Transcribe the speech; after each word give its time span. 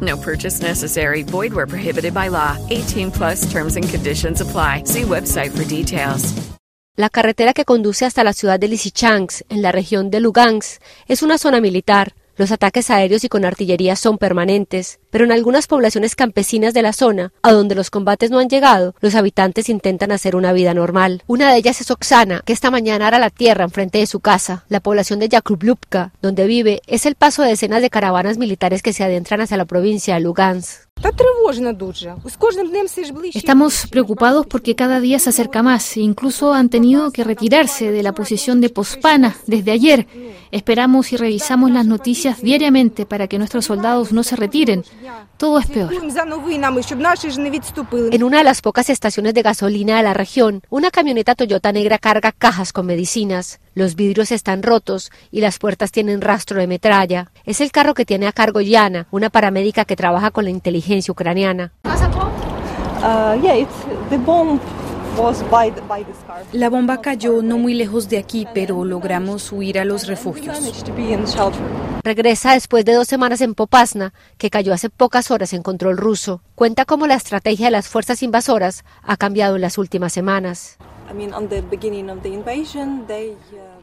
No 0.00 0.16
purchase 0.16 0.62
necessary. 0.62 1.22
Void 1.24 1.52
where 1.52 1.66
prohibited 1.66 2.14
by 2.14 2.28
law. 2.28 2.56
18 2.70 3.10
plus 3.10 3.50
terms 3.50 3.76
and 3.76 3.88
conditions 3.88 4.40
apply. 4.40 4.84
See 4.84 5.02
website 5.02 5.50
for 5.50 5.64
details. 5.64 6.32
La 6.96 7.08
carretera 7.08 7.54
que 7.54 7.64
conduce 7.64 8.04
hasta 8.04 8.24
la 8.24 8.34
ciudad 8.34 8.60
de 8.60 8.68
Lysychansk, 8.68 9.42
en 9.48 9.62
la 9.62 9.72
región 9.72 10.10
de 10.10 10.20
Lugansk, 10.20 10.82
es 11.08 11.22
una 11.22 11.38
zona 11.38 11.60
militar. 11.60 12.12
Los 12.40 12.52
ataques 12.52 12.88
aéreos 12.88 13.22
y 13.22 13.28
con 13.28 13.44
artillería 13.44 13.96
son 13.96 14.16
permanentes, 14.16 14.98
pero 15.10 15.26
en 15.26 15.32
algunas 15.32 15.66
poblaciones 15.66 16.16
campesinas 16.16 16.72
de 16.72 16.80
la 16.80 16.94
zona, 16.94 17.34
a 17.42 17.52
donde 17.52 17.74
los 17.74 17.90
combates 17.90 18.30
no 18.30 18.38
han 18.38 18.48
llegado, 18.48 18.94
los 19.00 19.14
habitantes 19.14 19.68
intentan 19.68 20.10
hacer 20.10 20.34
una 20.34 20.54
vida 20.54 20.72
normal. 20.72 21.22
Una 21.26 21.52
de 21.52 21.58
ellas 21.58 21.82
es 21.82 21.90
Oksana, 21.90 22.40
que 22.46 22.54
esta 22.54 22.70
mañana 22.70 23.08
era 23.08 23.18
la 23.18 23.28
tierra 23.28 23.64
enfrente 23.64 23.98
de 23.98 24.06
su 24.06 24.20
casa. 24.20 24.64
La 24.70 24.80
población 24.80 25.18
de 25.18 25.28
Yakublupka, 25.28 26.14
donde 26.22 26.46
vive, 26.46 26.80
es 26.86 27.04
el 27.04 27.14
paso 27.14 27.42
de 27.42 27.50
decenas 27.50 27.82
de 27.82 27.90
caravanas 27.90 28.38
militares 28.38 28.82
que 28.82 28.94
se 28.94 29.04
adentran 29.04 29.42
hacia 29.42 29.58
la 29.58 29.66
provincia 29.66 30.14
de 30.14 30.20
Lugansk. 30.20 30.89
Estamos 33.34 33.86
preocupados 33.90 34.46
porque 34.46 34.74
cada 34.74 35.00
día 35.00 35.18
se 35.18 35.30
acerca 35.30 35.62
más. 35.62 35.96
Incluso 35.96 36.52
han 36.52 36.68
tenido 36.68 37.10
que 37.10 37.24
retirarse 37.24 37.90
de 37.90 38.02
la 38.02 38.12
posición 38.12 38.60
de 38.60 38.70
Pospana 38.70 39.36
desde 39.46 39.70
ayer. 39.72 40.06
Esperamos 40.50 41.12
y 41.12 41.16
revisamos 41.16 41.70
las 41.70 41.86
noticias 41.86 42.42
diariamente 42.42 43.06
para 43.06 43.28
que 43.28 43.38
nuestros 43.38 43.64
soldados 43.66 44.12
no 44.12 44.22
se 44.22 44.36
retiren. 44.36 44.84
Todo 45.36 45.58
es 45.58 45.66
peor. 45.66 45.92
En 48.12 48.22
una 48.22 48.38
de 48.38 48.44
las 48.44 48.60
pocas 48.60 48.90
estaciones 48.90 49.34
de 49.34 49.42
gasolina 49.42 49.96
de 49.96 50.02
la 50.02 50.14
región, 50.14 50.62
una 50.68 50.90
camioneta 50.90 51.34
Toyota 51.34 51.72
negra 51.72 51.98
carga 51.98 52.32
cajas 52.32 52.72
con 52.72 52.86
medicinas. 52.86 53.60
Los 53.74 53.94
vidrios 53.94 54.32
están 54.32 54.62
rotos 54.62 55.12
y 55.30 55.40
las 55.40 55.58
puertas 55.58 55.92
tienen 55.92 56.20
rastro 56.20 56.60
de 56.60 56.66
metralla. 56.66 57.30
Es 57.44 57.60
el 57.60 57.70
carro 57.70 57.94
que 57.94 58.04
tiene 58.04 58.26
a 58.26 58.32
cargo 58.32 58.60
Yana, 58.60 59.06
una 59.10 59.30
paramédica 59.30 59.84
que 59.84 59.96
trabaja 59.96 60.30
con 60.30 60.44
la 60.44 60.50
inteligencia 60.50 61.12
ucraniana. 61.12 61.72
La 66.52 66.68
bomba 66.68 67.00
cayó 67.00 67.42
no 67.42 67.58
muy 67.58 67.74
lejos 67.74 68.08
de 68.08 68.18
aquí, 68.18 68.46
pero 68.54 68.84
logramos 68.84 69.52
huir 69.52 69.78
a 69.78 69.84
los 69.84 70.06
refugios. 70.06 70.58
Regresa 72.02 72.54
después 72.54 72.84
de 72.84 72.94
dos 72.94 73.06
semanas 73.06 73.40
en 73.40 73.54
Popasna, 73.54 74.14
que 74.38 74.50
cayó 74.50 74.72
hace 74.72 74.88
pocas 74.88 75.30
horas 75.30 75.52
en 75.52 75.62
control 75.62 75.96
ruso. 75.96 76.42
Cuenta 76.54 76.84
cómo 76.84 77.06
la 77.06 77.14
estrategia 77.14 77.66
de 77.66 77.72
las 77.72 77.88
fuerzas 77.88 78.22
invasoras 78.22 78.84
ha 79.02 79.16
cambiado 79.16 79.56
en 79.56 79.62
las 79.62 79.78
últimas 79.78 80.12
semanas. 80.12 80.78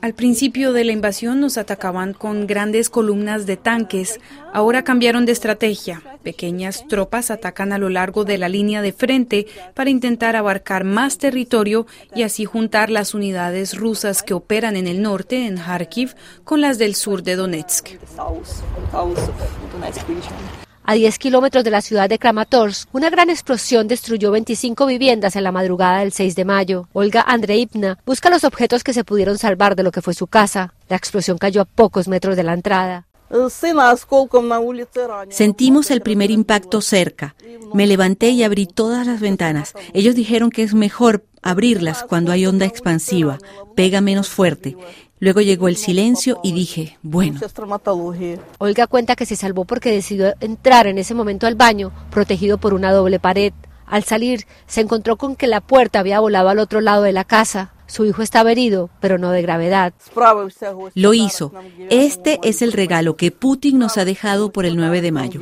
Al 0.00 0.14
principio 0.14 0.72
de 0.72 0.84
la 0.84 0.92
invasión 0.92 1.40
nos 1.40 1.58
atacaban 1.58 2.14
con 2.14 2.46
grandes 2.46 2.88
columnas 2.88 3.46
de 3.46 3.56
tanques. 3.56 4.18
Ahora 4.52 4.84
cambiaron 4.84 5.26
de 5.26 5.32
estrategia. 5.32 6.02
Pequeñas 6.22 6.86
tropas 6.88 7.30
atacan 7.30 7.72
a 7.72 7.78
lo 7.78 7.88
largo 7.88 8.24
de 8.24 8.38
la 8.38 8.48
línea 8.48 8.82
de 8.82 8.92
frente 8.92 9.46
para 9.74 9.90
intentar 9.90 10.36
abarcar 10.36 10.84
más 10.84 11.18
territorio 11.18 11.86
y 12.14 12.22
así 12.22 12.44
juntar 12.44 12.90
las 12.90 13.14
unidades 13.14 13.76
rusas 13.76 14.22
que 14.22 14.34
operan 14.34 14.76
en 14.76 14.86
el 14.86 15.02
norte, 15.02 15.46
en 15.46 15.56
Kharkiv, 15.56 16.14
con 16.44 16.60
las 16.60 16.78
del 16.78 16.94
sur 16.94 17.22
de 17.22 17.36
Donetsk. 17.36 17.88
A 20.90 20.94
10 20.94 21.20
kilómetros 21.20 21.62
de 21.62 21.70
la 21.70 21.82
ciudad 21.82 22.08
de 22.08 22.18
Kramatorsk, 22.18 22.92
una 22.92 23.10
gran 23.10 23.30
explosión 23.30 23.86
destruyó 23.86 24.32
25 24.32 24.86
viviendas 24.86 25.36
en 25.36 25.44
la 25.44 25.52
madrugada 25.52 26.00
del 26.00 26.10
6 26.10 26.34
de 26.34 26.44
mayo. 26.44 26.88
Olga 26.92 27.22
Andreivna 27.22 27.98
busca 28.04 28.28
los 28.28 28.42
objetos 28.42 28.82
que 28.82 28.92
se 28.92 29.04
pudieron 29.04 29.38
salvar 29.38 29.76
de 29.76 29.84
lo 29.84 29.92
que 29.92 30.02
fue 30.02 30.14
su 30.14 30.26
casa. 30.26 30.74
La 30.88 30.96
explosión 30.96 31.38
cayó 31.38 31.60
a 31.60 31.64
pocos 31.64 32.08
metros 32.08 32.34
de 32.34 32.42
la 32.42 32.54
entrada. 32.54 33.06
Sentimos 35.28 35.92
el 35.92 36.00
primer 36.00 36.32
impacto 36.32 36.80
cerca. 36.80 37.36
Me 37.72 37.86
levanté 37.86 38.30
y 38.30 38.42
abrí 38.42 38.66
todas 38.66 39.06
las 39.06 39.20
ventanas. 39.20 39.74
Ellos 39.94 40.16
dijeron 40.16 40.50
que 40.50 40.64
es 40.64 40.74
mejor 40.74 41.24
abrirlas 41.40 42.02
cuando 42.02 42.32
hay 42.32 42.46
onda 42.46 42.66
expansiva, 42.66 43.38
pega 43.76 44.00
menos 44.00 44.28
fuerte. 44.28 44.76
Luego 45.20 45.42
llegó 45.42 45.68
el 45.68 45.76
silencio 45.76 46.40
y 46.42 46.52
dije, 46.52 46.98
bueno. 47.02 47.38
Olga 48.56 48.86
cuenta 48.86 49.16
que 49.16 49.26
se 49.26 49.36
salvó 49.36 49.66
porque 49.66 49.92
decidió 49.92 50.34
entrar 50.40 50.86
en 50.86 50.96
ese 50.96 51.14
momento 51.14 51.46
al 51.46 51.56
baño, 51.56 51.92
protegido 52.10 52.56
por 52.56 52.72
una 52.72 52.90
doble 52.90 53.20
pared. 53.20 53.52
Al 53.84 54.02
salir, 54.04 54.46
se 54.66 54.80
encontró 54.80 55.16
con 55.16 55.36
que 55.36 55.46
la 55.46 55.60
puerta 55.60 55.98
había 55.98 56.20
volado 56.20 56.48
al 56.48 56.58
otro 56.58 56.80
lado 56.80 57.02
de 57.02 57.12
la 57.12 57.24
casa. 57.24 57.74
Su 57.86 58.06
hijo 58.06 58.22
estaba 58.22 58.50
herido, 58.50 58.88
pero 59.00 59.18
no 59.18 59.30
de 59.30 59.42
gravedad. 59.42 59.92
Lo 60.94 61.12
hizo. 61.12 61.52
Este 61.90 62.38
es 62.42 62.62
el 62.62 62.72
regalo 62.72 63.16
que 63.16 63.30
Putin 63.30 63.78
nos 63.78 63.98
ha 63.98 64.06
dejado 64.06 64.52
por 64.52 64.64
el 64.64 64.76
9 64.76 65.02
de 65.02 65.12
mayo. 65.12 65.40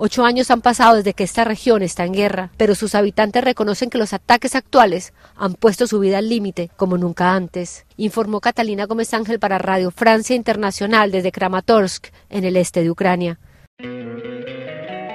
Ocho 0.00 0.24
años 0.24 0.52
han 0.52 0.60
pasado 0.60 0.94
desde 0.94 1.12
que 1.12 1.24
esta 1.24 1.42
región 1.42 1.82
está 1.82 2.04
en 2.04 2.12
guerra, 2.12 2.52
pero 2.56 2.76
sus 2.76 2.94
habitantes 2.94 3.42
reconocen 3.42 3.90
que 3.90 3.98
los 3.98 4.12
ataques 4.12 4.54
actuales 4.54 5.12
han 5.34 5.54
puesto 5.54 5.88
su 5.88 5.98
vida 5.98 6.18
al 6.18 6.28
límite 6.28 6.70
como 6.76 6.96
nunca 6.96 7.34
antes, 7.34 7.84
informó 7.96 8.40
Catalina 8.40 8.86
Gómez 8.86 9.12
Ángel 9.12 9.40
para 9.40 9.58
Radio 9.58 9.90
Francia 9.90 10.36
Internacional 10.36 11.10
desde 11.10 11.32
Kramatorsk, 11.32 12.12
en 12.30 12.44
el 12.44 12.56
este 12.56 12.84
de 12.84 12.92
Ucrania. 12.92 13.40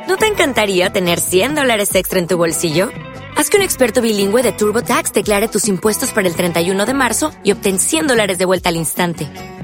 ¿No 0.10 0.18
te 0.18 0.28
encantaría 0.28 0.92
tener 0.92 1.22
100 1.22 1.56
dólares 1.56 1.96
extra 1.96 2.20
en 2.20 2.28
tu 2.28 2.36
bolsillo? 2.36 2.90
Haz 3.38 3.50
que 3.50 3.56
un 3.56 3.64
experto 3.64 4.02
bilingüe 4.02 4.44
de 4.44 4.52
TurboTax 4.52 5.14
declare 5.14 5.48
tus 5.48 5.70
impuestos 5.70 6.12
para 6.12 6.28
el 6.28 6.36
31 6.36 6.86
de 6.86 6.94
marzo 6.94 7.32
y 7.42 7.54
obtén 7.54 7.80
100 7.80 8.08
dólares 8.08 8.38
de 8.38 8.44
vuelta 8.44 8.68
al 8.68 8.76
instante. 8.76 9.30